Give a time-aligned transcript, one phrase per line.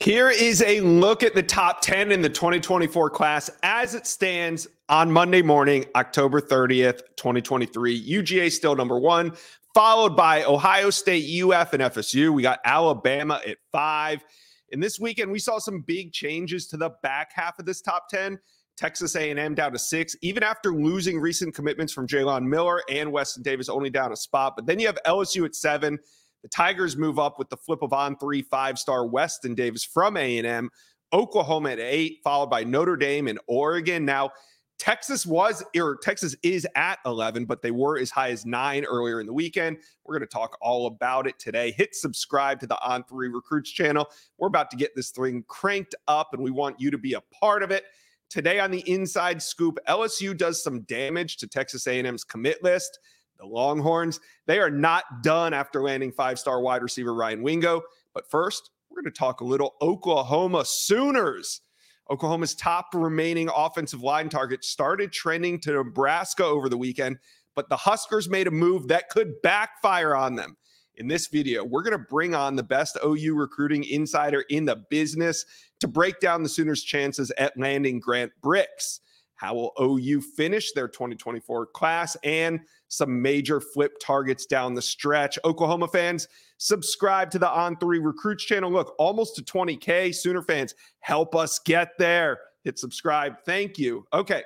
[0.00, 4.66] Here is a look at the top 10 in the 2024 class as it stands
[4.88, 8.08] on Monday morning, October 30th, 2023.
[8.08, 9.32] UGA still number one,
[9.74, 12.32] followed by Ohio State, UF, and FSU.
[12.32, 14.24] We got Alabama at five.
[14.72, 18.08] And this weekend, we saw some big changes to the back half of this top
[18.08, 18.38] 10.
[18.76, 23.42] Texas A&M down to six, even after losing recent commitments from Drelon Miller and Weston
[23.42, 24.54] Davis, only down a spot.
[24.56, 25.98] But then you have LSU at seven,
[26.42, 30.16] the Tigers move up with the flip of on three five star Weston Davis from
[30.16, 30.70] A&M.
[31.12, 34.04] Oklahoma at eight, followed by Notre Dame and Oregon.
[34.04, 34.30] Now,
[34.78, 39.20] Texas was or Texas is at 11, but they were as high as nine earlier
[39.20, 39.78] in the weekend.
[40.04, 41.70] We're going to talk all about it today.
[41.70, 44.08] Hit subscribe to the On Three Recruits channel.
[44.38, 47.20] We're about to get this thing cranked up, and we want you to be a
[47.20, 47.84] part of it.
[48.28, 52.98] Today on the Inside Scoop, LSU does some damage to Texas A&M's commit list.
[53.42, 57.82] The Longhorns, they are not done after landing five star wide receiver Ryan Wingo.
[58.14, 61.60] But first, we're going to talk a little Oklahoma Sooners.
[62.08, 67.18] Oklahoma's top remaining offensive line target started trending to Nebraska over the weekend,
[67.56, 70.56] but the Huskers made a move that could backfire on them.
[70.96, 74.84] In this video, we're going to bring on the best OU recruiting insider in the
[74.88, 75.44] business
[75.80, 79.00] to break down the Sooners' chances at landing Grant Brix.
[79.42, 85.36] How will OU finish their 2024 class and some major flip targets down the stretch?
[85.44, 88.70] Oklahoma fans, subscribe to the On Three Recruits channel.
[88.70, 90.14] Look, almost to 20K.
[90.14, 92.38] Sooner fans, help us get there.
[92.62, 93.34] Hit subscribe.
[93.44, 94.06] Thank you.
[94.12, 94.44] Okay.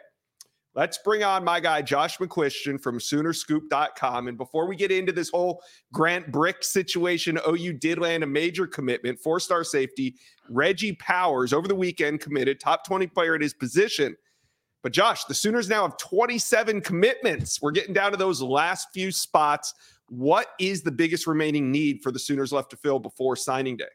[0.75, 4.29] Let's bring on my guy, Josh McCuistion from Soonerscoop.com.
[4.29, 8.67] And before we get into this whole Grant Brix situation, OU did land a major
[8.67, 10.17] commitment, four star safety.
[10.49, 14.17] Reggie Powers over the weekend committed, top 20 player at his position.
[14.87, 17.61] But Josh, the Sooners now have 27 commitments.
[17.61, 19.75] We're getting down to those last few spots.
[20.11, 23.89] What is the biggest remaining need for the Sooners left to fill before signing day?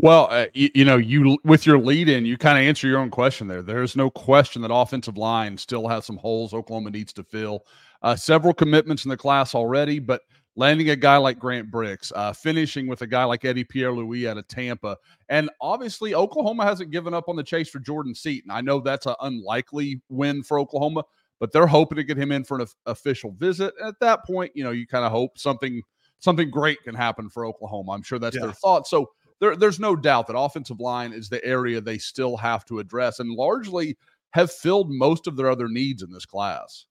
[0.00, 2.98] Well, uh, you, you, know, you with your lead in, you kind of answer your
[2.98, 3.62] own question there.
[3.62, 7.64] There's no question that offensive line still has some holes Oklahoma needs to fill.
[8.02, 10.22] Uh, several commitments in the class already, but
[10.56, 14.28] landing a guy like Grant Brix, uh, finishing with a guy like Eddie Pierre Louis
[14.28, 14.96] out of Tampa.
[15.28, 18.50] And obviously, Oklahoma hasn't given up on the chase for Jordan Seaton.
[18.50, 21.04] I know that's an unlikely win for Oklahoma,
[21.40, 23.74] but they're hoping to get him in for an official visit.
[23.84, 25.82] At that point, you know, you kind of hope something
[26.20, 27.92] something great can happen for Oklahoma.
[27.92, 28.42] I'm sure that's yeah.
[28.42, 28.86] their thought.
[28.86, 29.10] So
[29.40, 33.20] there, there's no doubt that offensive line is the area they still have to address
[33.20, 33.98] and largely
[34.30, 36.86] have filled most of their other needs in this class.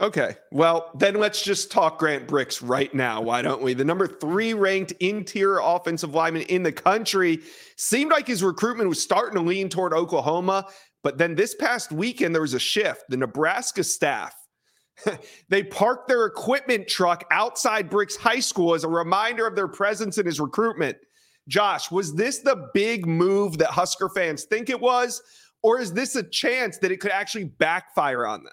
[0.00, 0.36] Okay.
[0.50, 3.20] Well, then let's just talk Grant Brix right now.
[3.20, 3.74] Why don't we?
[3.74, 7.40] The number three ranked interior offensive lineman in the country
[7.76, 10.66] seemed like his recruitment was starting to lean toward Oklahoma.
[11.02, 13.04] But then this past weekend, there was a shift.
[13.10, 14.34] The Nebraska staff,
[15.50, 20.16] they parked their equipment truck outside Bricks High School as a reminder of their presence
[20.16, 20.96] in his recruitment.
[21.46, 25.20] Josh, was this the big move that Husker fans think it was?
[25.62, 28.52] Or is this a chance that it could actually backfire on them?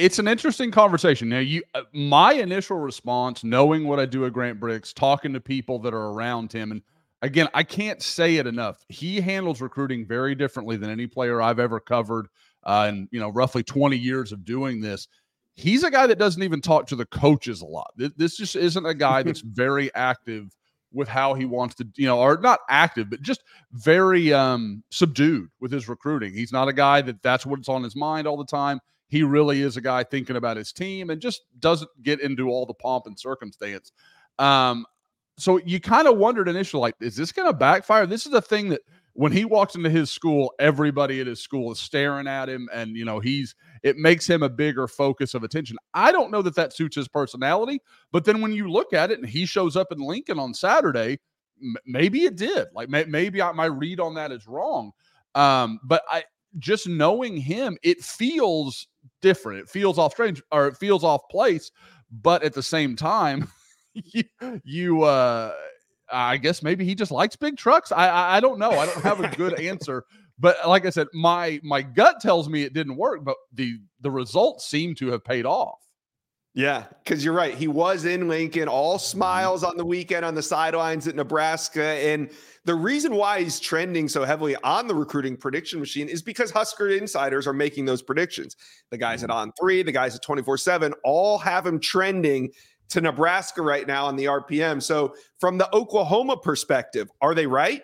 [0.00, 1.28] It's an interesting conversation.
[1.28, 5.40] Now, you, uh, my initial response, knowing what I do at Grant Brix, talking to
[5.40, 6.80] people that are around him, and
[7.20, 8.82] again, I can't say it enough.
[8.88, 12.28] He handles recruiting very differently than any player I've ever covered,
[12.64, 15.06] uh, and you know, roughly 20 years of doing this.
[15.54, 17.92] He's a guy that doesn't even talk to the coaches a lot.
[17.96, 20.56] This just isn't a guy that's very active
[20.94, 25.50] with how he wants to, you know, or not active, but just very um, subdued
[25.60, 26.32] with his recruiting.
[26.32, 28.80] He's not a guy that that's what's on his mind all the time
[29.10, 32.64] he really is a guy thinking about his team and just doesn't get into all
[32.64, 33.92] the pomp and circumstance.
[34.38, 34.86] Um,
[35.36, 38.06] so you kind of wondered initially, like, is this going to backfire?
[38.06, 38.82] This is the thing that
[39.14, 42.96] when he walks into his school, everybody at his school is staring at him, and
[42.96, 45.76] you know he's it makes him a bigger focus of attention.
[45.92, 47.80] I don't know that that suits his personality,
[48.12, 51.18] but then when you look at it and he shows up in Lincoln on Saturday,
[51.60, 52.68] m- maybe it did.
[52.72, 54.92] Like may- maybe I, my read on that is wrong.
[55.34, 56.24] Um, but I
[56.58, 58.86] just knowing him, it feels
[59.20, 59.60] different.
[59.60, 61.70] It feels off strange or it feels off place,
[62.10, 63.50] but at the same time,
[63.94, 64.24] you,
[64.64, 65.52] you uh
[66.12, 67.92] I guess maybe he just likes big trucks.
[67.92, 68.72] I, I, I don't know.
[68.72, 70.04] I don't have a good answer.
[70.42, 74.10] But like I said, my my gut tells me it didn't work, but the the
[74.10, 75.89] results seem to have paid off.
[76.52, 77.54] Yeah, because you're right.
[77.54, 81.84] He was in Lincoln, all smiles on the weekend on the sidelines at Nebraska.
[81.84, 82.28] And
[82.64, 86.88] the reason why he's trending so heavily on the recruiting prediction machine is because Husker
[86.88, 88.56] insiders are making those predictions.
[88.90, 89.38] The guys at mm-hmm.
[89.38, 92.50] On Three, the guys at 24 7, all have him trending
[92.88, 94.82] to Nebraska right now on the RPM.
[94.82, 97.82] So, from the Oklahoma perspective, are they right?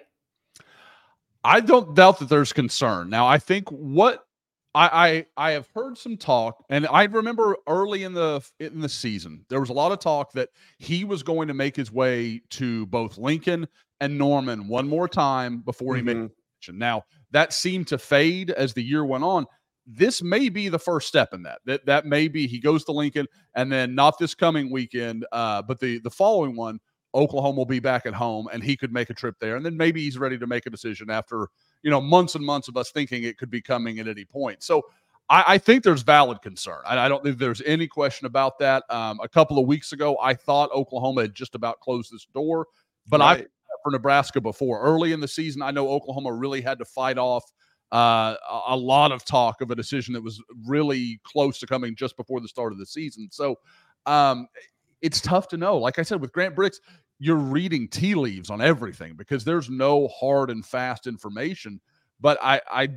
[1.44, 3.10] I don't doubt that there's concern.
[3.10, 4.25] Now, I think what
[4.76, 8.90] I, I I have heard some talk, and I remember early in the in the
[8.90, 12.42] season there was a lot of talk that he was going to make his way
[12.50, 13.66] to both Lincoln
[14.00, 16.22] and Norman one more time before he mm-hmm.
[16.24, 16.30] made.
[16.68, 19.46] Now that seemed to fade as the year went on.
[19.86, 21.60] This may be the first step in that.
[21.64, 25.62] That that may be he goes to Lincoln, and then not this coming weekend, uh,
[25.62, 26.80] but the the following one,
[27.14, 29.76] Oklahoma will be back at home, and he could make a trip there, and then
[29.76, 31.48] maybe he's ready to make a decision after
[31.82, 34.62] you know, months and months of us thinking it could be coming at any point.
[34.62, 34.82] So
[35.28, 36.80] I, I think there's valid concern.
[36.86, 38.84] I, I, don't think there's any question about that.
[38.90, 42.66] Um, a couple of weeks ago, I thought Oklahoma had just about closed this door,
[43.08, 43.42] but right.
[43.42, 43.46] I
[43.86, 45.62] for Nebraska before early in the season.
[45.62, 47.44] I know Oklahoma really had to fight off
[47.92, 48.34] uh,
[48.66, 52.40] a lot of talk of a decision that was really close to coming just before
[52.40, 53.28] the start of the season.
[53.30, 53.60] So
[54.04, 54.48] um,
[55.02, 55.76] it's tough to know.
[55.76, 56.80] Like I said, with Grant Brix,
[57.18, 61.80] you're reading tea leaves on everything because there's no hard and fast information.
[62.20, 62.88] But I, I,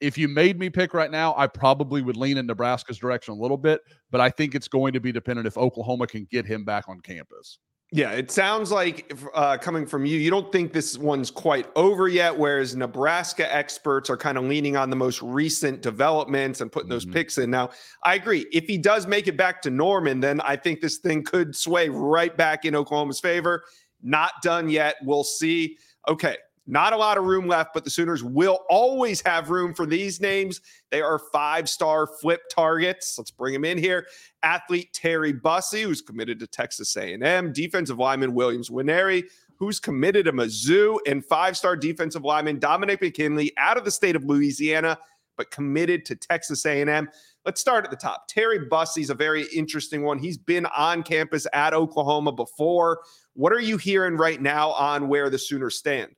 [0.00, 3.40] if you made me pick right now, I probably would lean in Nebraska's direction a
[3.40, 3.80] little bit.
[4.10, 7.00] But I think it's going to be dependent if Oklahoma can get him back on
[7.00, 7.58] campus.
[7.92, 12.08] Yeah, it sounds like uh, coming from you, you don't think this one's quite over
[12.08, 12.36] yet.
[12.36, 16.94] Whereas Nebraska experts are kind of leaning on the most recent developments and putting mm-hmm.
[16.94, 17.50] those picks in.
[17.50, 17.70] Now,
[18.02, 18.46] I agree.
[18.52, 21.88] If he does make it back to Norman, then I think this thing could sway
[21.88, 23.64] right back in Oklahoma's favor.
[24.02, 24.96] Not done yet.
[25.02, 25.78] We'll see.
[26.08, 26.36] Okay,
[26.66, 30.20] not a lot of room left, but the Sooners will always have room for these
[30.20, 30.60] names.
[30.90, 33.16] They are five star flip targets.
[33.18, 34.06] Let's bring them in here.
[34.42, 37.52] Athlete Terry Bussey, who's committed to Texas A&M.
[37.52, 39.24] Defensive lineman Williams Nwaneri,
[39.56, 40.98] who's committed to Mizzou.
[41.06, 44.98] And five star defensive lineman Dominic McKinley out of the state of Louisiana,
[45.36, 47.10] but committed to Texas A&M.
[47.44, 48.26] Let's start at the top.
[48.26, 50.18] Terry Bussey's a very interesting one.
[50.18, 53.00] He's been on campus at Oklahoma before.
[53.34, 56.14] What are you hearing right now on where the Sooners stand?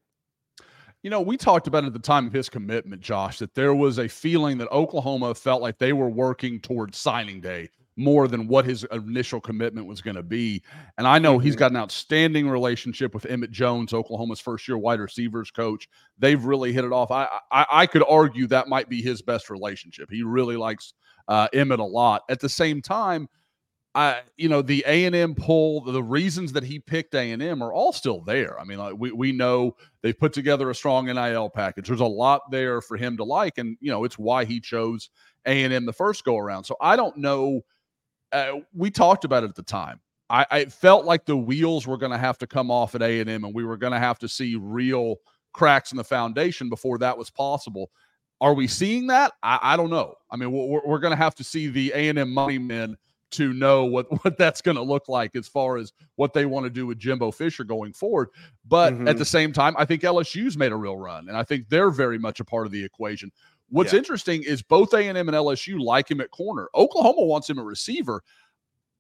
[1.07, 3.99] You know, we talked about at the time of his commitment, Josh, that there was
[3.99, 8.65] a feeling that Oklahoma felt like they were working towards signing day more than what
[8.65, 10.65] his initial commitment was going to be.
[10.99, 11.45] And I know mm-hmm.
[11.45, 15.89] he's got an outstanding relationship with Emmett Jones, Oklahoma's first year wide receivers coach.
[16.19, 17.13] They've really hit it off.
[17.13, 20.11] I I, I could argue that might be his best relationship.
[20.11, 20.93] He really likes
[21.29, 22.23] uh, Emmett a lot.
[22.29, 23.29] At the same time,
[23.97, 27.43] I, you know, the A and M pull, the reasons that he picked A and
[27.43, 28.61] M are all still there.
[28.61, 31.87] I mean, like we we know they've put together a strong NIL package.
[31.87, 35.09] There's a lot there for him to like, and you know, it's why he chose
[35.47, 36.65] A and M the first go around.
[36.65, 37.63] So I don't know.
[38.33, 39.99] Uh, we talked about it at the time.
[40.29, 43.21] I, I felt like the wheels were going to have to come off at A
[43.21, 45.17] and M, and we were going to have to see real
[45.55, 47.91] cracks in the foundation before that was possible.
[48.43, 49.33] Are we seeing that?
[49.43, 50.17] I, I don't know.
[50.31, 52.99] I mean, we're, we're going to have to see the A and M money men
[53.33, 56.65] to know what what that's going to look like as far as what they want
[56.65, 58.29] to do with Jimbo Fisher going forward.
[58.67, 59.09] But mm-hmm.
[59.09, 61.91] at the same time, I think LSU's made a real run, and I think they're
[61.91, 63.31] very much a part of the equation.
[63.69, 63.99] What's yeah.
[63.99, 66.69] interesting is both A and M and LSU like him at corner.
[66.75, 68.23] Oklahoma wants him a receiver.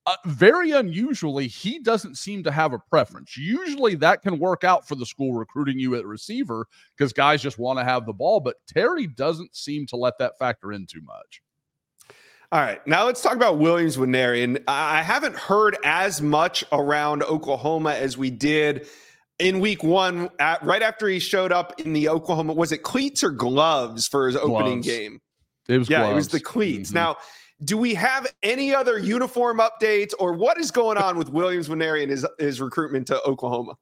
[0.06, 3.37] Uh, very unusually, he doesn't seem to have a preference.
[3.37, 7.58] Usually, that can work out for the school recruiting you at receiver because guys just
[7.58, 8.38] want to have the ball.
[8.38, 11.43] But Terry doesn't seem to let that factor in too much.
[12.52, 13.96] All right, now let's talk about Williams.
[13.96, 18.87] And I haven't heard as much around Oklahoma as we did
[19.38, 22.54] in week one, at, right after he showed up in the Oklahoma.
[22.54, 24.87] Was it cleats or gloves for his opening gloves.
[24.87, 25.20] game?
[25.69, 26.12] It was yeah, gloves.
[26.12, 26.90] it was the cleats.
[26.90, 26.98] Mm-hmm.
[26.98, 27.16] Now,
[27.64, 32.02] do we have any other uniform updates or what is going on with Williams Nwaneri
[32.02, 33.76] and his, his recruitment to Oklahoma?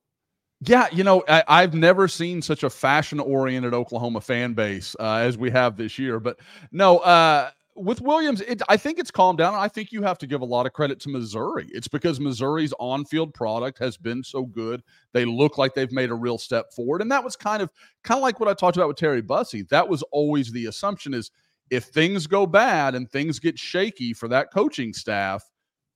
[0.61, 5.37] Yeah, you know, I, have never seen such a fashion-oriented Oklahoma fan base uh, as
[5.37, 6.19] we have this year.
[6.21, 6.39] But
[6.73, 9.55] no, uh, with Williams, it, I think it's calmed down.
[9.55, 11.67] I think you have to give a lot of credit to Missouri.
[11.71, 14.83] It's because Missouri's on-field product has been so good.
[15.13, 17.71] They look like they've made a real step forward, and that was kind of
[18.05, 19.63] kind of like what I talked about with Terry Bussey.
[19.71, 21.31] That was always the assumption: is
[21.71, 25.45] if things go bad and things get shaky for that coaching staff,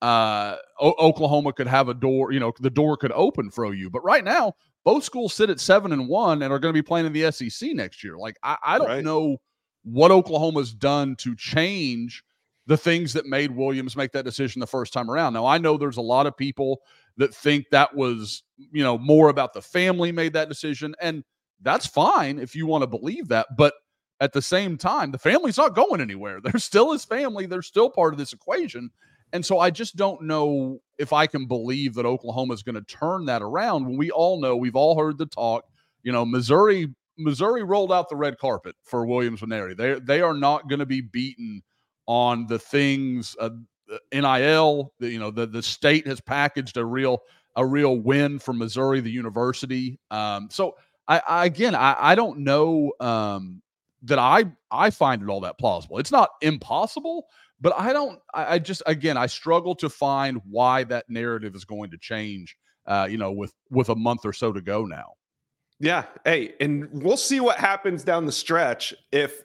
[0.02, 2.32] uh, o- Oklahoma could have a door.
[2.32, 3.90] You know, the door could open for OU.
[3.90, 4.54] But right now,
[4.84, 7.30] both schools sit at seven and one and are going to be playing in the
[7.30, 8.16] SEC next year.
[8.16, 9.04] Like I, I don't right.
[9.04, 9.38] know
[9.92, 12.22] what Oklahoma's done to change
[12.66, 15.32] the things that made Williams make that decision the first time around.
[15.32, 16.82] Now, I know there's a lot of people
[17.16, 20.94] that think that was, you know, more about the family made that decision.
[21.00, 21.24] And
[21.62, 23.46] that's fine if you want to believe that.
[23.56, 23.72] But
[24.20, 26.40] at the same time, the family's not going anywhere.
[26.44, 28.90] They're still his family, they're still part of this equation.
[29.32, 32.82] And so I just don't know if I can believe that Oklahoma is going to
[32.82, 35.64] turn that around when we all know, we've all heard the talk.
[36.02, 39.76] You know, Missouri Missouri rolled out the red carpet for Williams Nwaneri.
[39.76, 41.62] They they are not going to be beaten
[42.06, 43.50] on the things uh,
[44.12, 44.92] NIL.
[45.00, 47.20] The, you know the the state has packaged a real
[47.56, 49.98] a real win for Missouri, the university.
[50.10, 50.76] Um, so
[51.08, 52.92] I, I again I, I don't know.
[53.00, 53.62] Um,
[54.02, 55.98] that I I find it all that plausible.
[55.98, 57.26] It's not impossible,
[57.60, 58.20] but I don't.
[58.32, 62.56] I, I just again I struggle to find why that narrative is going to change.
[62.86, 65.14] Uh, you know, with with a month or so to go now.
[65.80, 66.04] Yeah.
[66.24, 69.42] Hey, and we'll see what happens down the stretch if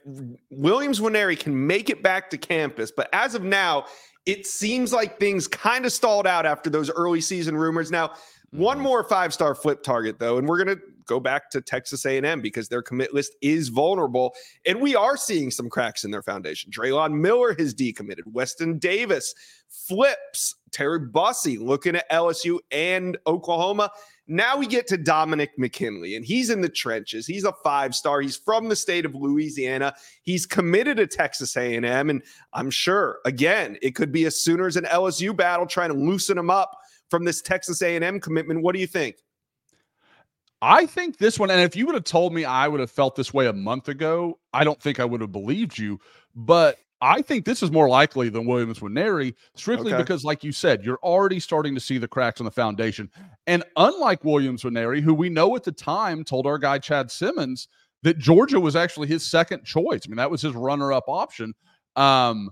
[0.50, 2.90] Williams Nwaneri can make it back to campus.
[2.90, 3.86] But as of now,
[4.26, 7.90] it seems like things kind of stalled out after those early season rumors.
[7.90, 8.14] Now,
[8.50, 8.84] one mm-hmm.
[8.84, 12.68] more five star flip target though, and we're gonna go back to Texas A&M because
[12.68, 14.34] their commit list is vulnerable,
[14.66, 16.70] and we are seeing some cracks in their foundation.
[16.70, 18.22] Drelon Miller has decommitted.
[18.26, 19.34] Weston Davis
[19.68, 20.56] flips.
[20.70, 23.90] Terry Bussey looking at LSU and Oklahoma.
[24.26, 27.26] Now we get to Dominic McKinley, and he's in the trenches.
[27.26, 28.22] He's a five star.
[28.22, 29.94] He's from the state of Louisiana.
[30.22, 32.22] He's committed to Texas A&M, and
[32.54, 36.48] I'm sure again it could be a Sooners and LSU battle trying to loosen him
[36.48, 36.78] up
[37.10, 38.62] from this Texas A&M commitment.
[38.62, 39.16] What do you think?
[40.62, 43.16] I think this one, and if you would have told me I would have felt
[43.16, 46.00] this way a month ago, I don't think I would have believed you.
[46.34, 50.02] But I think this is more likely than Williams Nwaneri, strictly okay.
[50.02, 53.10] because, like you said, you're already starting to see the cracks in the foundation.
[53.46, 57.68] And unlike Williams Nwaneri, who we know at the time told our guy Chad Simmons
[58.02, 60.02] that Georgia was actually his second choice.
[60.06, 61.54] I mean, that was his runner-up option.
[61.96, 62.50] Um,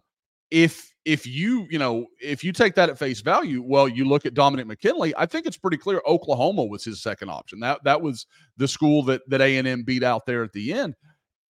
[0.50, 4.26] if if you you know if you take that at face value, well, you look
[4.26, 5.14] at Dominic McKinley.
[5.16, 7.58] I think it's pretty clear Oklahoma was his second option.
[7.60, 8.26] That that was
[8.58, 10.94] the school that that A and M beat out there at the end.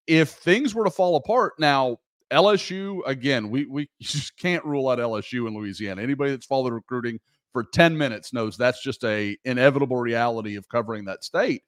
[0.07, 1.99] If things were to fall apart now,
[2.33, 6.03] LSU, again, we we just can't rule out LSU in Louisiana.
[6.03, 7.21] Anybody that's followed recruiting
[7.53, 11.63] for 10 minutes knows that's just a inevitable reality of covering that state.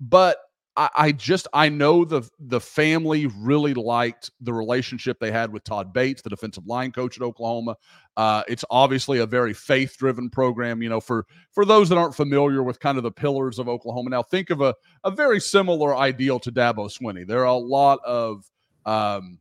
[0.00, 0.38] But
[0.76, 5.64] I, I just I know the the family really liked the relationship they had with
[5.64, 7.76] Todd Bates, the defensive line coach at Oklahoma.
[8.16, 10.82] Uh, it's obviously a very faith driven program.
[10.82, 14.10] You know, for for those that aren't familiar with kind of the pillars of Oklahoma,
[14.10, 17.26] now think of a a very similar ideal to Dabo Swinney.
[17.26, 18.44] There are a lot of
[18.84, 19.38] um,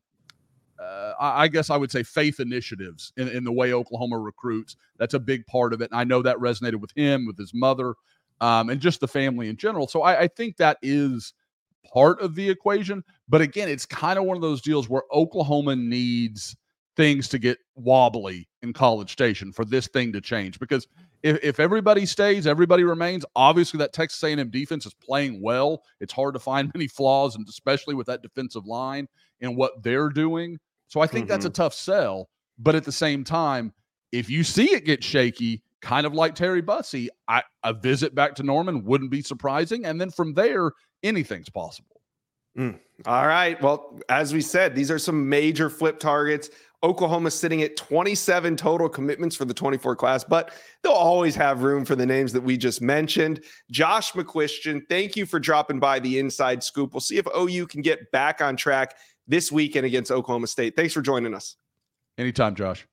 [0.79, 4.75] uh, I guess I would say faith initiatives in, in, the way Oklahoma recruits.
[4.98, 5.89] That's a big part of it.
[5.91, 7.96] And I know that resonated with him, with his mother,
[8.41, 9.88] um, and just the family in general.
[9.88, 11.34] So I, I think that is
[11.94, 13.03] part of the equation.
[13.29, 16.55] But again, it's kind of one of those deals where Oklahoma needs
[16.98, 20.60] things to get wobbly in College Station for this thing to change.
[20.60, 20.88] Because
[21.25, 23.25] if, if everybody stays, everybody remains.
[23.36, 25.82] Obviously, that Texas A&M defense is playing well.
[26.00, 29.08] It's hard to find many flaws, and especially with that defensive line
[29.41, 30.60] and what they're doing.
[30.88, 31.32] So I think mm-hmm.
[31.32, 31.63] that's a mm-hmm.
[31.63, 32.29] tough sell.
[32.60, 33.74] But at the same time,
[34.12, 38.36] if you see it get shaky, kind of like Terry Bussey, I, a visit back
[38.36, 39.86] to Norman wouldn't be surprising.
[39.86, 42.01] And then from there, anything's possible.
[42.58, 42.79] Mm.
[43.08, 43.62] All right.
[43.62, 46.51] Well, as we said, these are some major flip targets.
[46.86, 50.51] Oklahoma sitting at 27 total commitments for the 24 class, but
[50.84, 53.44] they'll always have room for the names that we just mentioned.
[53.72, 56.94] Josh McCuistion, thank you for dropping by the inside scoop.
[56.94, 58.96] We'll see if OU can get back on track
[59.27, 60.75] this weekend against Oklahoma State.
[60.75, 61.56] Thanks for joining us.
[62.20, 62.88] Anytime, Josh.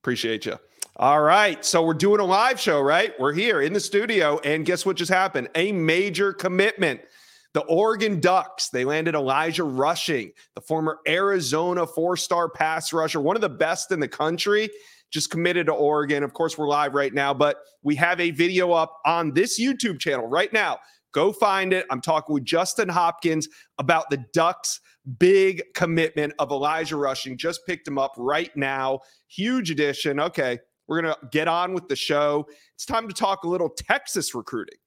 [0.00, 0.58] Appreciate you.
[0.96, 1.62] All right.
[1.64, 3.12] So we're doing a live show, right?
[3.20, 4.38] We're here in the studio.
[4.38, 5.50] And guess what just happened?
[5.54, 7.02] A major commitment.
[7.54, 13.36] The Oregon Ducks, they landed Elijah Rushing, the former Arizona four star pass rusher, one
[13.36, 14.70] of the best in the country,
[15.12, 16.22] just committed to Oregon.
[16.22, 20.00] Of course, we're live right now, but we have a video up on this YouTube
[20.00, 20.78] channel right now.
[21.12, 21.84] Go find it.
[21.90, 24.80] I'm talking with Justin Hopkins about the Ducks'
[25.18, 27.36] big commitment of Elijah Rushing.
[27.36, 29.00] Just picked him up right now.
[29.28, 30.20] Huge addition.
[30.20, 32.46] Okay, we're going to get on with the show.
[32.74, 34.78] It's time to talk a little Texas recruiting.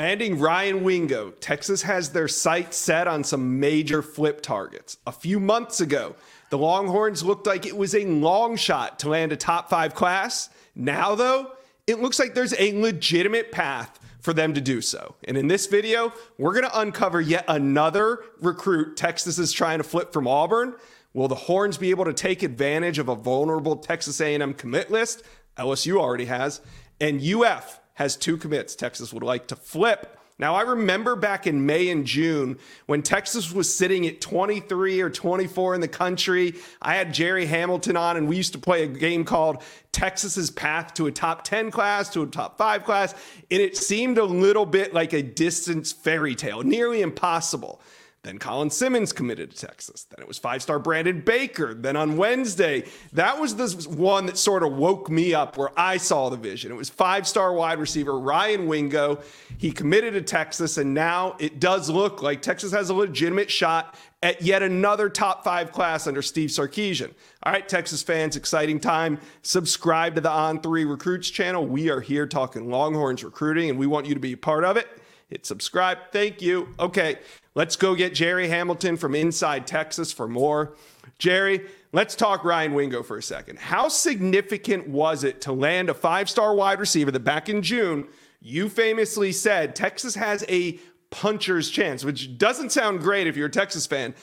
[0.00, 4.96] Landing Ryan Wingo, Texas has their sights set on some major flip targets.
[5.06, 6.16] A few months ago,
[6.48, 10.48] the Longhorns looked like it was a long shot to land a top five class.
[10.74, 11.52] Now, though,
[11.86, 15.16] it looks like there's a legitimate path for them to do so.
[15.24, 19.84] And in this video, we're going to uncover yet another recruit Texas is trying to
[19.84, 20.76] flip from Auburn.
[21.12, 25.24] Will the Horns be able to take advantage of a vulnerable Texas A&M commit list?
[25.58, 26.62] LSU already has,
[27.02, 30.18] and UF has two commits Texas would like to flip.
[30.38, 35.10] Now, I remember back in May and June when Texas was sitting at 23 or
[35.10, 36.54] 24 in the country.
[36.80, 40.94] I had Jerry Hamilton on, and we used to play a game called Texas's Path
[40.94, 43.12] to a Top 10 class, to a Top 5 class.
[43.50, 47.82] And it seemed a little bit like a distant fairy tale, nearly impossible.
[48.22, 50.04] Then Colin Simmons committed to Texas.
[50.04, 51.72] Then it was five star Brandon Baker.
[51.72, 52.84] Then on Wednesday,
[53.14, 56.70] that was the one that sort of woke me up where I saw the vision.
[56.70, 59.20] It was five star wide receiver Ryan Wingo.
[59.56, 63.96] He committed to Texas, and now it does look like Texas has a legitimate shot
[64.22, 67.14] at yet another top five class under Steve Sarkisian.
[67.42, 69.18] All right, Texas fans, exciting time.
[69.40, 71.66] Subscribe to the On3 Recruits channel.
[71.66, 74.76] We are here talking Longhorns recruiting, and we want you to be a part of
[74.76, 74.88] it.
[75.30, 75.98] Hit subscribe.
[76.12, 76.74] Thank you.
[76.78, 77.18] Okay,
[77.54, 80.74] let's go get Jerry Hamilton from inside Texas for more.
[81.18, 83.58] Jerry, let's talk Ryan Wingo for a second.
[83.58, 88.06] How significant was it to land a five star wide receiver that back in June
[88.40, 90.78] you famously said Texas has a
[91.10, 94.14] puncher's chance, which doesn't sound great if you're a Texas fan,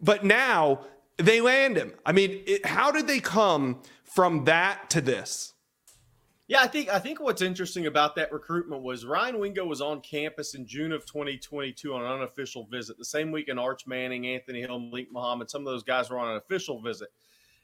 [0.00, 0.80] but now
[1.18, 1.92] they land him.
[2.04, 5.52] I mean, it, how did they come from that to this?
[6.48, 10.00] Yeah, I think I think what's interesting about that recruitment was Ryan Wingo was on
[10.00, 12.98] campus in June of 2022 on an unofficial visit.
[12.98, 16.18] The same week in Arch Manning, Anthony Hill, Malik Muhammad, some of those guys were
[16.18, 17.08] on an official visit.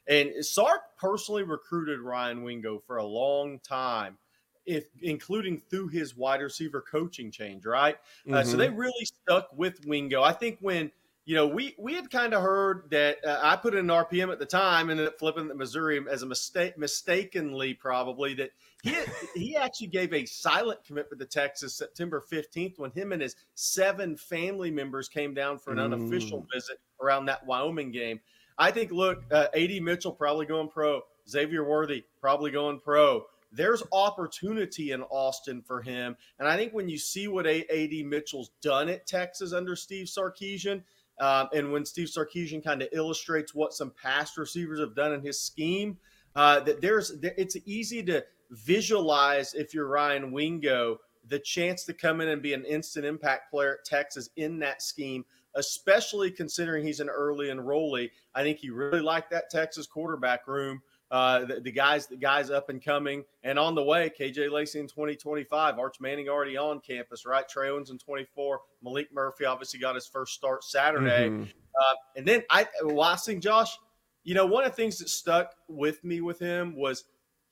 [0.05, 4.17] And Sark personally recruited Ryan Wingo for a long time,
[4.65, 7.95] if including through his wide receiver coaching change, right?
[8.27, 8.33] Mm-hmm.
[8.33, 8.75] Uh, so they mm-hmm.
[8.75, 10.21] really stuck with Wingo.
[10.21, 10.91] I think when–
[11.25, 14.31] you know, we we had kind of heard that uh, I put in an RPM
[14.31, 18.51] at the time, and then flipping the Missouri as a mistake, mistakenly probably that
[18.83, 18.95] he
[19.33, 24.17] he actually gave a silent commitment to Texas September fifteenth when him and his seven
[24.17, 25.85] family members came down for an mm.
[25.85, 28.19] unofficial visit around that Wyoming game.
[28.57, 33.23] I think, look, uh, Ad Mitchell probably going pro, Xavier Worthy probably going pro.
[33.51, 38.51] There's opportunity in Austin for him, and I think when you see what Ad Mitchell's
[38.61, 40.83] done at Texas under Steve Sarkisian
[41.21, 45.21] um, and when Steve Sarkisian kind of illustrates what some past receivers have done in
[45.21, 45.97] his scheme,
[46.35, 52.21] uh, that there's it's easy to visualize if you're Ryan Wingo the chance to come
[52.21, 55.23] in and be an instant impact player at Texas in that scheme,
[55.55, 58.11] especially considering he's an early enrollee.
[58.35, 60.81] I think he really liked that Texas quarterback room.
[61.11, 64.11] Uh, the, the, guys, the guys up and coming and on the way.
[64.19, 67.47] KJ Lacy in 2025, Arch Manning already on campus, right?
[67.47, 71.43] Trey Owens in 24, Maalik Murphy obviously got his first start Saturday, mm-hmm.
[71.43, 73.77] uh, and then I watching Josh.
[74.23, 77.03] You know, one of the things that stuck with me with him was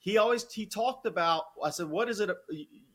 [0.02, 1.44] he always he talked about.
[1.64, 2.28] I said, "What is it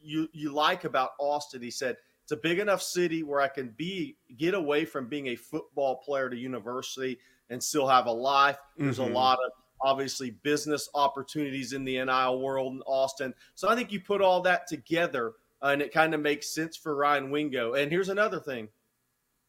[0.02, 3.74] you you like about Austin?" He said, "It's a big enough city where I can
[3.78, 7.18] be get away from being a football player to university
[7.50, 8.58] and still have a life.
[8.76, 9.12] There's mm-hmm.
[9.12, 13.34] a lot of obviously business opportunities in the NIL world in Austin.
[13.56, 16.76] So I think you put all that together uh, and it kind of makes sense
[16.76, 17.74] for Ryan Wingo.
[17.74, 18.68] And here's another thing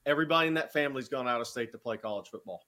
[0.06, 2.62] everybody in that family's gone out of state to play college football.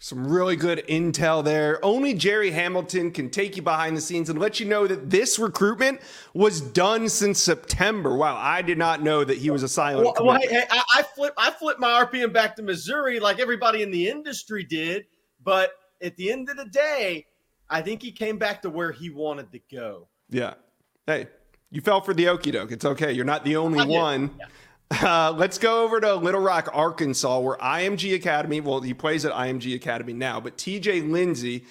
[0.00, 1.84] Some really good intel there.
[1.84, 5.40] Only Jerry Hamilton can take you behind the scenes and let you know that this
[5.40, 6.00] recruitment
[6.34, 8.16] was done since September.
[8.16, 10.04] Wow, I did not know that he was a silent.
[10.04, 13.82] Well, well hey, I, I flip, I flipped my RPM back to Missouri like everybody
[13.82, 15.06] in the industry did,
[15.42, 17.26] but at the end of the day,
[17.68, 20.06] I think he came back to where he wanted to go.
[20.30, 20.54] Yeah.
[21.06, 21.26] Hey,
[21.72, 22.70] you fell for the okey doke.
[22.70, 23.12] It's okay.
[23.12, 24.30] You're not the only one.
[24.38, 24.46] Yeah.
[24.90, 29.32] Uh, let's go over to Little Rock, Arkansas, where IMG Academy, well, he plays at
[29.32, 31.66] IMG Academy now, but TJ Lindsay,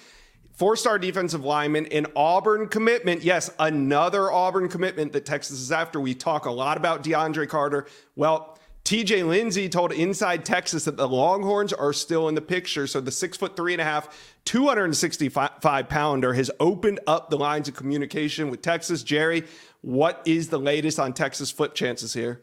[0.52, 3.22] four star defensive lineman, an Auburn commitment.
[3.22, 6.00] Yes, another Auburn commitment that Texas is after.
[6.00, 7.86] We talk a lot about DeAndre Carter.
[8.14, 12.86] Well, TJ Lindsay told Inside Texas that the Longhorns are still in the picture.
[12.86, 17.68] So the six foot three and a half, 265 pounder has opened up the lines
[17.68, 19.02] of communication with Texas.
[19.02, 19.44] Jerry,
[19.82, 22.42] what is the latest on Texas flip chances here?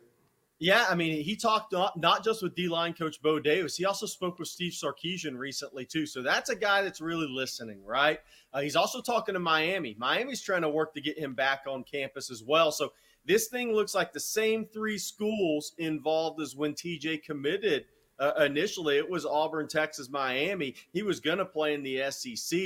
[0.58, 3.84] Yeah, I mean, he talked not, not just with D line coach Bo Davis, he
[3.86, 6.06] also spoke with Steve Sarkisian recently, too.
[6.06, 8.20] So that's a guy that's really listening, right?
[8.54, 9.96] Uh, he's also talking to Miami.
[10.00, 12.72] Miami's trying to work to get him back on campus as well.
[12.72, 12.94] So
[13.26, 17.86] this thing looks like the same three schools involved as when TJ committed
[18.20, 18.98] uh, initially.
[18.98, 20.76] It was Auburn, Texas, Miami.
[20.94, 22.60] He was going to play in the SEC.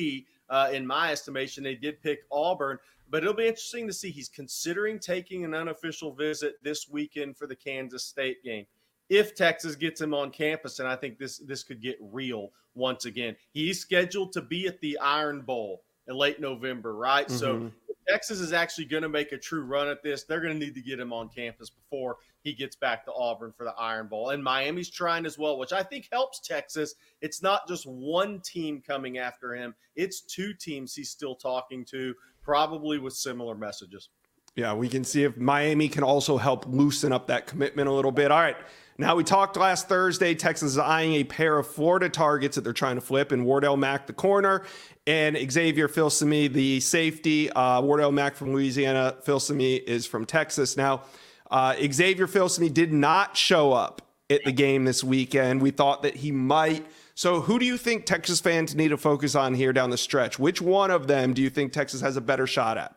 [0.49, 4.12] Uh, in my estimation, they did pick Auburn, but it'll be interesting to see.
[4.12, 8.65] He's considering taking an unofficial visit this weekend for the Kansas State game.
[9.10, 13.06] If Texas gets him on campus, and I think this this could get real once
[13.06, 13.36] again.
[13.52, 17.28] He's scheduled to be at the Iron Bowl in late November, right?
[17.28, 17.38] Mm-hmm.
[17.38, 17.72] So
[18.10, 20.24] Texas is actually going to make a true run at this.
[20.24, 23.52] They're going to need to get him on campus before he gets back to Auburn
[23.52, 24.30] for the Iron Bowl.
[24.30, 26.95] And Miami's trying as well, which I think helps Texas.
[27.22, 32.15] It's not just one team coming after him, it's two teams he's still talking to,
[32.50, 34.10] probably with similar messages.
[34.56, 38.12] Yeah, we can see if Miami can also help loosen up that commitment a little
[38.12, 38.32] bit.
[38.32, 38.58] All right.
[38.98, 40.34] Now, we talked last Thursday.
[40.34, 43.78] Texas is eyeing a pair of Florida targets that they're trying to flip, and Wardell
[43.78, 44.64] Mack, the corner,
[45.06, 47.52] and Xavier Filsaime, the safety.
[47.52, 50.76] Uh, Wardell Mack from Louisiana, Filsaime is from Texas.
[50.76, 51.04] Now,
[51.52, 55.62] uh, Xavier Filsaime did not show up at the game this weekend.
[55.62, 56.84] We thought that he might.
[57.20, 60.40] So, who do you think Texas fans need to focus on here down the stretch?
[60.40, 62.96] Which one of them do you think Texas has a better shot at?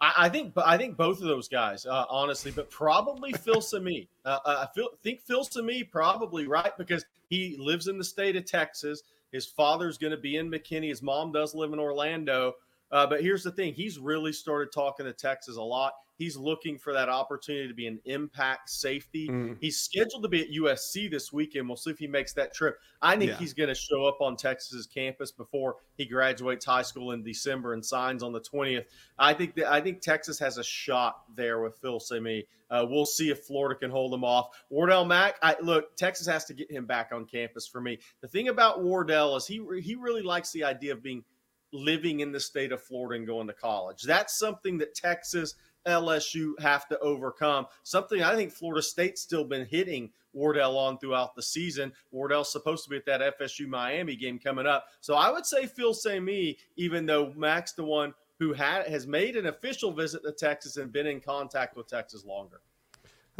[0.00, 3.98] I, I think, I think both of those guys, uh, honestly, but probably Phil Uh,
[4.24, 9.02] uh, I feel, think Filsaime probably right because he lives in the state of Texas.
[9.30, 10.88] His father's going to be in McKinney.
[10.88, 12.54] His mom does live in Orlando.
[12.92, 15.92] Uh, but here's the thing: he's really started talking to Texas a lot.
[16.20, 19.28] He's looking for that opportunity to be an impact safety.
[19.30, 19.56] Mm.
[19.58, 21.66] He's scheduled to be at USC this weekend.
[21.66, 22.76] We'll see if he makes that trip.
[23.00, 23.38] I think yeah.
[23.38, 27.72] he's going to show up on Texas's campus before he graduates high school in December
[27.72, 28.84] and signs on the 20th.
[29.18, 32.44] I think that I think Texas has a shot there with Filsaime.
[32.70, 34.48] Uh, we'll see if Florida can hold him off.
[34.68, 37.98] Wardell Mack, I, look, Texas has to get him back on campus for me.
[38.20, 41.24] The thing about Wardell is he he really likes the idea of being
[41.72, 44.02] living in the state of Florida and going to college.
[44.02, 45.54] That's something that Texas–
[45.86, 47.66] LSU have to overcome.
[47.82, 51.92] Something I think Florida State's still been hitting Wardell on throughout the season.
[52.12, 54.86] Wardell's supposed to be at that FSU Miami game coming up.
[55.00, 59.06] So I would say Phil same me, even though Mack's the one who had has
[59.06, 62.60] made an official visit to Texas and been in contact with Texas longer.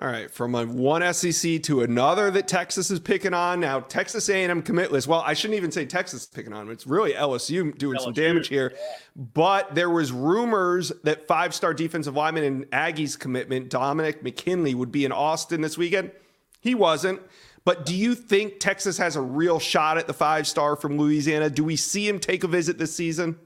[0.00, 3.80] All right, from a one SEC to another that Texas is picking on now.
[3.80, 5.06] Texas A&M commitless.
[5.06, 6.70] Well, I shouldn't even say Texas is picking on.
[6.70, 8.72] It's really LSU doing LSU, some damage here.
[9.14, 15.04] But there was rumors that five-star defensive lineman and Aggies commitment Dominic McKinley would be
[15.04, 16.12] in Austin this weekend.
[16.60, 17.20] He wasn't.
[17.66, 21.50] But do you think Texas has a real shot at the five-star from Louisiana?
[21.50, 23.38] Do we see him take a visit this season?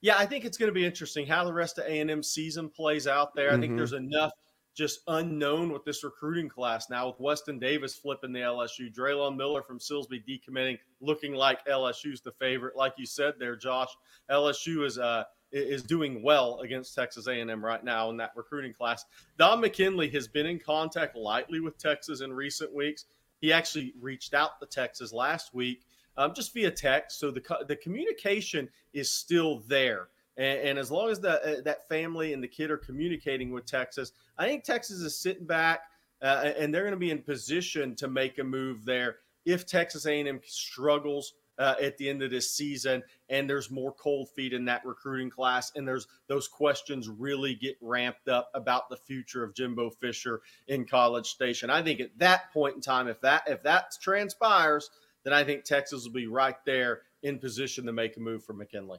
[0.00, 3.08] Yeah, I think it's going to be interesting how the rest of A&M season plays
[3.08, 3.48] out there.
[3.48, 3.56] Mm-hmm.
[3.56, 3.76] I think mm-hmm.
[3.78, 4.30] there's enough–
[4.76, 9.62] just unknown with this recruiting class now with Weston Davis flipping the LSU, Drelon Miller
[9.62, 12.76] from Silsbee decommitting, looking like LSU's the favorite.
[12.76, 13.88] Like you said there, Josh,
[14.30, 19.04] LSU is uh is doing well against Texas A&M right now in that recruiting class.
[19.38, 23.06] Don McKinley has been in contact lightly with Texas in recent weeks.
[23.40, 25.82] He actually reached out to Texas last week,
[26.18, 27.18] um, just via text.
[27.18, 30.08] So the the communication is still there.
[30.36, 33.64] And, and as long as the, uh, that family and the kid are communicating with
[33.64, 35.80] Texas, I think Texas is sitting back
[36.22, 40.06] uh, and they're going to be in position to make a move there if Texas
[40.06, 44.66] A&M struggles uh, at the end of this season and there's more cold feet in
[44.66, 49.54] that recruiting class and there's those questions really get ramped up about the future of
[49.54, 51.70] Jimbo Fisher in College Station.
[51.70, 54.90] I think at that point in time if that if that transpires
[55.24, 58.52] then I think Texas will be right there in position to make a move for
[58.52, 58.98] McKinley.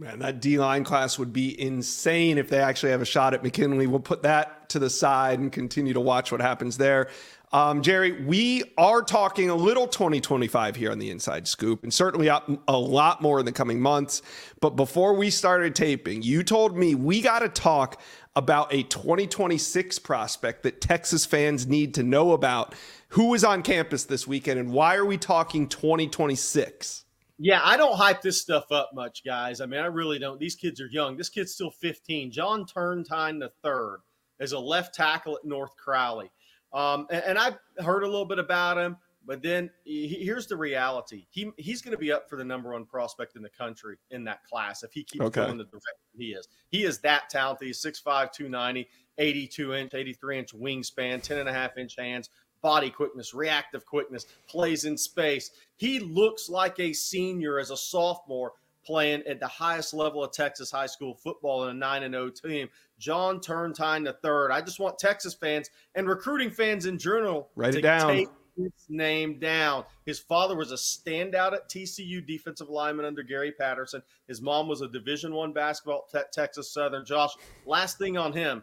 [0.00, 3.42] Man, that D line class would be insane if they actually have a shot at
[3.42, 3.86] McKinley.
[3.86, 7.10] We'll put that to the side and continue to watch what happens there.
[7.52, 12.28] Um, Jerry, we are talking a little 2025 here on the Inside Scoop, and certainly
[12.28, 14.22] a lot more in the coming months.
[14.62, 18.00] But before we started taping, you told me we got to talk
[18.34, 22.74] about a 2026 prospect that Texas fans need to know about.
[23.08, 27.04] Who is on campus this weekend, and why are we talking 2026?
[27.42, 29.62] Yeah, I don't hype this stuff up much, guys.
[29.62, 30.38] I mean, I really don't.
[30.38, 31.16] These kids are young.
[31.16, 32.30] This kid's still 15.
[32.30, 34.00] John Turntine the third
[34.40, 36.30] is a left tackle at North Crowley.
[36.74, 40.56] Um, and, and I heard a little bit about him, but then he, here's the
[40.56, 41.24] reality.
[41.30, 44.22] He he's going to be up for the number one prospect in the country in
[44.24, 45.46] that class if he keeps okay.
[45.46, 46.46] going the direction he is.
[46.68, 47.66] He is that talented.
[47.66, 52.28] He's 6'5", 290, 82 inch, 83 inch wingspan, 10 and a half inch hands,
[52.62, 55.50] body quickness, reactive quickness, plays in space.
[55.76, 58.52] He looks like a senior as a sophomore
[58.84, 62.30] playing at the highest level of Texas high school football in a 9 and 0
[62.30, 62.68] team.
[62.98, 64.50] John Turntine the third.
[64.50, 68.08] I just want Texas fans and recruiting fans in general Write to it down.
[68.08, 69.84] take his name down.
[70.04, 74.02] His father was a standout at TCU defensive lineman under Gary Patterson.
[74.28, 77.04] His mom was a Division One basketball at Texas Southern.
[77.04, 77.30] Josh,
[77.66, 78.62] last thing on him.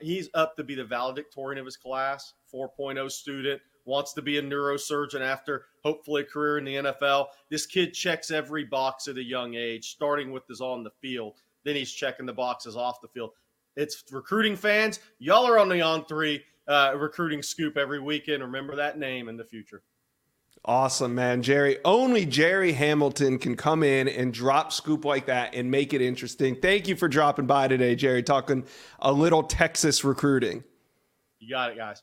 [0.00, 4.42] He's up to be the valedictorian of his class, 4.0 student, wants to be a
[4.42, 7.26] neurosurgeon after hopefully a career in the NFL.
[7.50, 11.34] This kid checks every box at a young age, starting with his on the field.
[11.64, 13.30] Then he's checking the boxes off the field.
[13.76, 15.00] It's recruiting fans.
[15.18, 18.42] Y'all are on the on three uh, recruiting scoop every weekend.
[18.42, 19.82] Remember that name in the future.
[20.66, 21.42] Awesome, man.
[21.42, 26.00] Jerry, only Jerry Hamilton can come in and drop scoop like that and make it
[26.00, 26.56] interesting.
[26.56, 28.64] Thank you for dropping by today, Jerry, talking
[29.00, 30.64] a little Texas recruiting.
[31.38, 32.02] You got it, guys.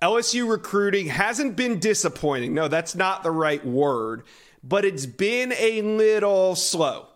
[0.00, 2.54] LSU recruiting hasn't been disappointing.
[2.54, 4.22] No, that's not the right word,
[4.62, 7.08] but it's been a little slow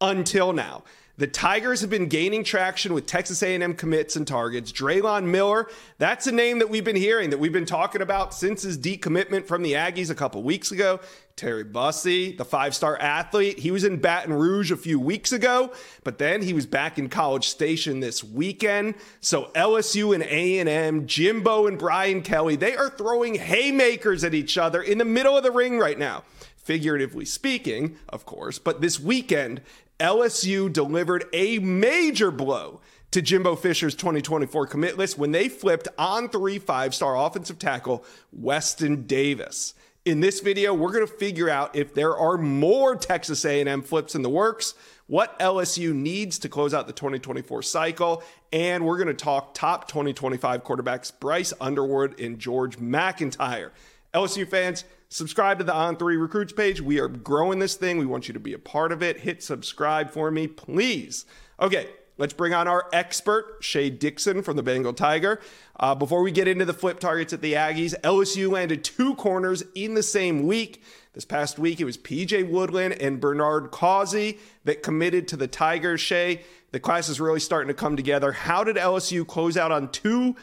[0.00, 0.84] until now.
[1.18, 4.70] The Tigers have been gaining traction with Texas A&M commits and targets.
[4.70, 8.62] Drelon Miller, that's a name that we've been hearing, that we've been talking about since
[8.62, 11.00] his decommitment from the Aggies a couple weeks ago.
[11.34, 15.72] Terry Bussey, the five-star athlete, he was in Baton Rouge a few weeks ago,
[16.04, 18.94] but then he was back in College Station this weekend.
[19.20, 24.80] So LSU and A&M, Jimbo and Brian Kelly, they are throwing haymakers at each other
[24.80, 26.22] in the middle of the ring right now
[26.68, 28.58] figuratively speaking, of course.
[28.58, 29.62] But this weekend,
[30.00, 32.80] LSU delivered a major blow
[33.10, 38.04] to Jimbo Fisher's 2024 commit list when they flipped on three five star offensive tackle
[38.32, 39.74] Weston Davis.
[40.04, 44.14] In this video, we're going to figure out if there are more Texas A&M flips
[44.14, 44.74] in the works,
[45.08, 49.88] what LSU needs to close out the 2024 cycle, and we're going to talk top
[49.88, 53.70] 2025 quarterbacks Bryce Underwood and George McIntyre.
[54.14, 56.80] LSU fans, subscribe to the On Three Recruits page.
[56.80, 57.98] We are growing this thing.
[57.98, 59.20] We want you to be a part of it.
[59.20, 61.26] Hit subscribe for me, please.
[61.60, 65.40] Okay, Let's bring on our expert, Shea Dixon from the Bengal Tiger.
[65.78, 69.62] Uh, before we get into the flip targets at the Aggies, LSU landed two corners
[69.76, 70.82] in the same week.
[71.12, 76.00] This past week, it was PJ Woodland and Bernard Causey that committed to the Tigers.
[76.00, 76.42] Shea,
[76.72, 78.32] the class is really starting to come together.
[78.32, 80.34] How did LSU close out on two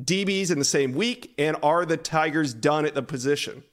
[0.00, 1.34] DBs in the same week?
[1.36, 3.64] And are the Tigers done at the position?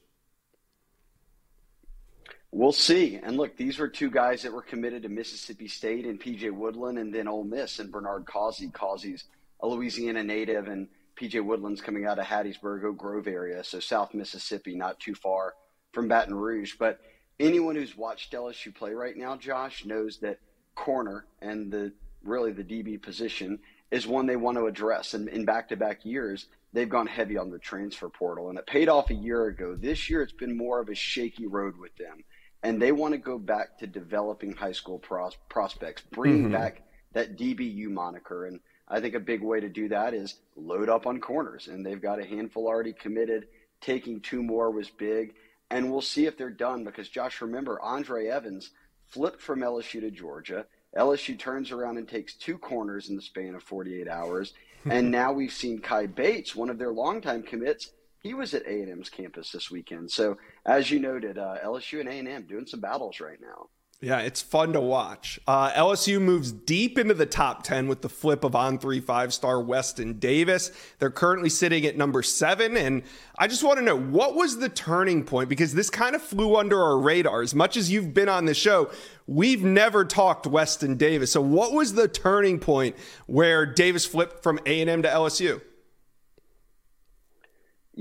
[2.53, 3.15] We'll see.
[3.15, 6.99] And look, these were two guys that were committed to Mississippi State and PJ Woodland
[6.99, 8.67] and then Ole Miss and Bernard Causey.
[8.69, 9.23] Causey's
[9.61, 14.13] a Louisiana native and PJ Woodland's coming out of Hattiesburg, Oak Grove area, so South
[14.13, 15.53] Mississippi, not too far
[15.93, 16.73] from Baton Rouge.
[16.77, 16.99] But
[17.39, 20.39] anyone who's watched LSU play right now, Josh, knows that
[20.75, 23.59] corner and the really the DB position
[23.91, 25.13] is one they want to address.
[25.13, 28.49] And in back to back years, they've gone heavy on the transfer portal.
[28.49, 29.75] And it paid off a year ago.
[29.75, 32.23] This year, it's been more of a shaky road with them
[32.63, 36.54] and they want to go back to developing high school pros- prospects, bringing mm-hmm.
[36.54, 38.45] back that DBU moniker.
[38.45, 41.67] And I think a big way to do that is load up on corners.
[41.67, 43.47] And they've got a handful already committed.
[43.82, 45.34] Taking two more was big.
[45.69, 48.71] And we'll see if they're done because, Josh, remember, Andre Evans
[49.08, 50.65] flipped from LSU to Georgia.
[50.95, 54.54] LSU turns around and takes two corners in the span of 48 hours.
[54.86, 59.10] and now we've seen Kai Bates, one of their longtime commits, he was at A&M's
[59.10, 60.12] campus this weekend.
[60.12, 63.67] So as you noted, uh, LSU and A&M doing some battles right now.
[64.03, 65.39] Yeah, it's fun to watch.
[65.45, 69.31] Uh, LSU moves deep into the top 10 with the flip of on three five
[69.31, 70.71] star Weston Davis.
[70.97, 72.77] They're currently sitting at number seven.
[72.77, 73.03] And
[73.38, 75.49] I just want to know what was the turning point?
[75.49, 77.43] Because this kind of flew under our radar.
[77.43, 78.89] As much as you've been on the show,
[79.27, 81.31] we've never talked Weston Davis.
[81.31, 82.95] So what was the turning point
[83.27, 85.62] where Davis flipped from A&M to LSU?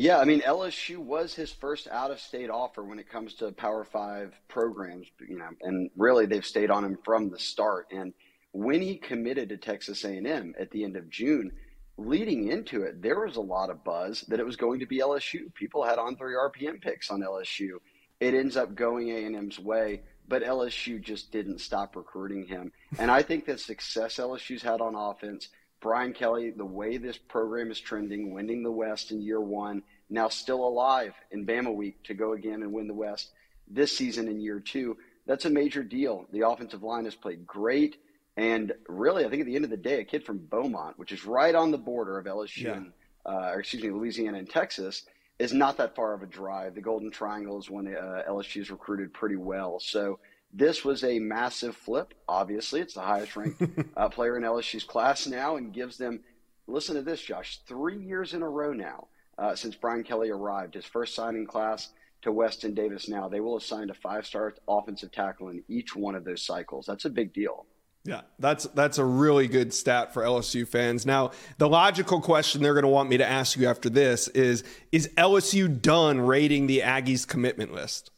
[0.01, 4.33] Yeah, I mean LSU was his first out-of-state offer when it comes to Power Five
[4.49, 7.89] programs, you know, and really they've stayed on him from the start.
[7.91, 8.15] And
[8.53, 11.53] when he committed to Texas A&M at the end of June,
[11.99, 15.01] leading into it, there was a lot of buzz that it was going to be
[15.01, 15.53] LSU.
[15.53, 17.73] People had on three RPM picks on LSU.
[18.21, 22.73] It ends up going A&M's way, but LSU just didn't stop recruiting him.
[22.99, 25.51] And I think the success LSU's had on offense
[25.81, 30.29] Brian Kelly, the way this program is trending, winning the West in year one, now
[30.29, 33.31] still alive in Bama week to go again and win the West
[33.69, 34.97] this season in year two.
[35.27, 36.27] That's a major deal.
[36.33, 37.97] The offensive line has played great.
[38.37, 41.13] And really, I think at the end of the day, a kid from Beaumont, which
[41.13, 42.73] is right on the border of LSU yeah.
[42.75, 42.93] and,
[43.25, 45.05] uh, or excuse me, Louisiana and Texas,
[45.39, 46.75] is not that far of a drive.
[46.75, 49.81] The Golden Triangle is one uh, LSU's recruited pretty well.
[49.81, 50.19] So
[50.53, 52.15] this was a massive flip.
[52.29, 53.63] Obviously, it's the highest ranked
[53.97, 56.21] uh, player in LSU's class now and gives them,
[56.67, 59.09] listen to this, Josh, three years in a row now
[59.39, 61.91] uh, since Brian Kelly arrived, his first signing class
[62.23, 63.29] to Weston Davis now.
[63.29, 66.87] They will assign a five star offensive tackle in each one of those cycles.
[66.87, 67.67] That's a big deal.
[68.05, 71.05] Yeah, that's that's a really good stat for LSU fans.
[71.05, 74.65] Now, the logical question they're going to want me to ask you after this is
[74.91, 78.11] is LSU done rating the Aggies commitment list?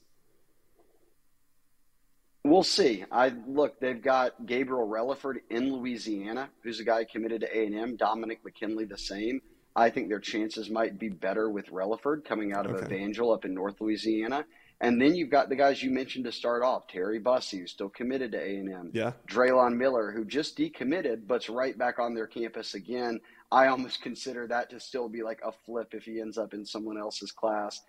[2.44, 3.04] We'll see.
[3.10, 3.78] I look.
[3.78, 7.96] They've got Gabriel Relaford in Louisiana, who's a guy committed to A and M.
[7.96, 9.40] Dominic McKinley, the same.
[9.76, 12.96] I think their chances might be better with Relaford coming out of okay.
[12.96, 14.44] Evangel up in North Louisiana.
[14.80, 17.88] And then you've got the guys you mentioned to start off: Terry Bussey, who's still
[17.88, 18.90] committed to A and M.
[18.92, 19.12] Yeah.
[19.30, 23.20] Drelon Miller, who just decommitted, but's right back on their campus again.
[23.52, 26.66] I almost consider that to still be like a flip if he ends up in
[26.66, 27.80] someone else's class.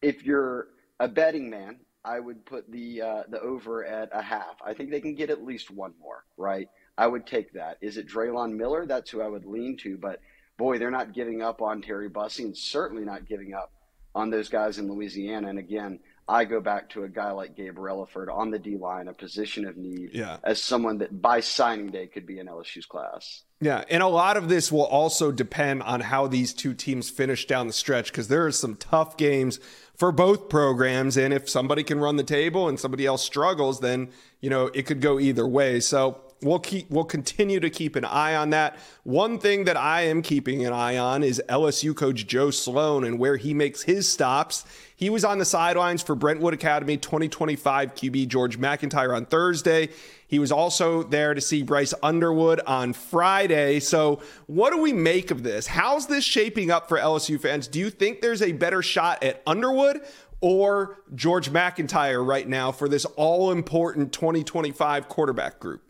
[0.00, 0.68] If you're
[1.00, 4.56] a betting man, I would put the uh, the over at a half.
[4.64, 6.68] I think they can get at least one more, right?
[6.96, 7.76] I would take that.
[7.82, 8.86] Is it Drelon Miller?
[8.86, 9.98] That's who I would lean to.
[9.98, 10.20] But
[10.56, 13.72] boy, they're not giving up on Terry Bussey and certainly not giving up
[14.14, 15.48] on those guys in Louisiana.
[15.48, 19.08] And again, I go back to a guy like Gabe Relaford on the D line,
[19.08, 20.36] a position of need, yeah.
[20.44, 23.44] as someone that by signing day could be in LSU's class.
[23.60, 27.46] Yeah, and a lot of this will also depend on how these two teams finish
[27.46, 29.58] down the stretch because there are some tough games
[29.96, 34.10] for both programs, and if somebody can run the table and somebody else struggles, then
[34.40, 35.80] you know it could go either way.
[35.80, 38.76] So we'll keep we'll continue to keep an eye on that.
[39.02, 43.18] One thing that I am keeping an eye on is LSU coach Joe Sloan and
[43.18, 44.64] where he makes his stops.
[44.94, 49.90] He was on the sidelines for Brentwood Academy 2025 QB George McIntyre on Thursday.
[50.26, 53.80] He was also there to see Bryce Underwood on Friday.
[53.80, 55.66] So, what do we make of this?
[55.66, 57.68] How's this shaping up for LSU fans?
[57.68, 60.00] Do you think there's a better shot at Underwood
[60.40, 65.87] or George McIntyre right now for this all important 2025 quarterback group?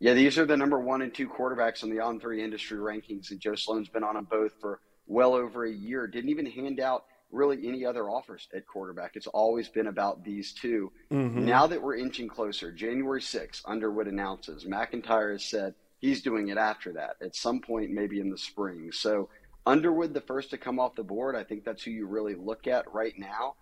[0.00, 3.30] Yeah, these are the number one and two quarterbacks in the on three industry rankings,
[3.30, 6.06] and Joe Sloan's been on them both for well over a year.
[6.06, 9.12] Didn't even hand out really any other offers at quarterback.
[9.14, 11.44] It's always been about these 2 mm-hmm.
[11.44, 16.58] Now that we're inching closer, January 6th, Underwood announces McIntyre has said he's doing it
[16.58, 18.90] after that at some point, maybe in the spring.
[18.92, 19.28] So
[19.66, 22.66] Underwood, the first to come off the board, I think that's who you really look
[22.66, 23.54] at right now.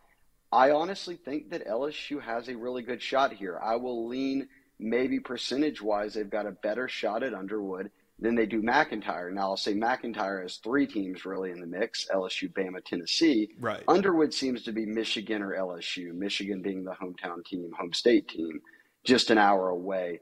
[0.51, 3.59] I honestly think that LSU has a really good shot here.
[3.63, 8.47] I will lean maybe percentage wise, they've got a better shot at Underwood than they
[8.47, 9.33] do McIntyre.
[9.33, 13.51] Now, I'll say McIntyre has three teams really in the mix LSU, Bama, Tennessee.
[13.61, 13.83] Right.
[13.87, 18.61] Underwood seems to be Michigan or LSU, Michigan being the hometown team, home state team,
[19.05, 20.21] just an hour away.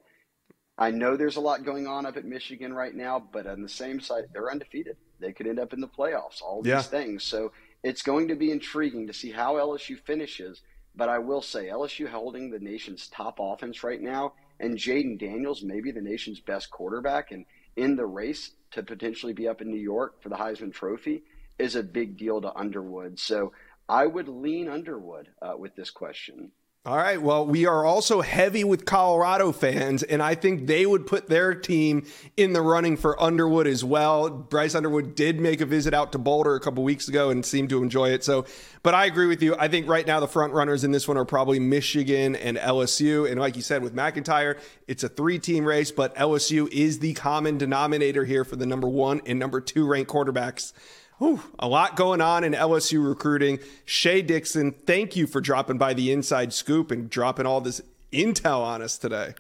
[0.79, 3.69] I know there's a lot going on up at Michigan right now, but on the
[3.69, 4.99] same side, they're undefeated.
[5.19, 6.83] They could end up in the playoffs, all these yeah.
[6.83, 7.25] things.
[7.25, 10.61] So it's going to be intriguing to see how LSU finishes.
[10.95, 15.63] But I will say, LSU holding the nation's top offense right now and Jayden Daniels,
[15.63, 17.45] maybe the nation's best quarterback and
[17.77, 21.23] in the race to potentially be up in New York for the Heisman Trophy,
[21.59, 23.19] is a big deal to Underwood.
[23.19, 23.53] So
[23.89, 26.53] I would lean Underwood uh, with this question.
[26.87, 27.21] All right.
[27.21, 31.53] Well, we are also heavy with Colorado fans, and I think they would put their
[31.53, 34.31] team in the running for Underwood as well.
[34.31, 37.71] Bryce Underwood did make a visit out to Boulder a couple weeks ago and seemed
[37.71, 38.23] to enjoy it.
[38.23, 38.45] So,
[38.85, 39.57] but I agree with you.
[39.59, 43.29] I think right now the front runners in this one are probably Michigan and LSU.
[43.29, 47.15] And like you said with McIntyre, it's a three team race, but LSU is the
[47.15, 50.73] common denominator here for the number one and number two ranked quarterbacks.
[51.19, 53.59] Whew, a lot going on in LSU recruiting.
[53.87, 57.81] Shea Dixon, thank you for dropping by the inside scoop and dropping all this
[58.13, 59.35] intel on us today.